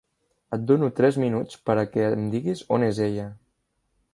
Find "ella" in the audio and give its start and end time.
3.11-3.29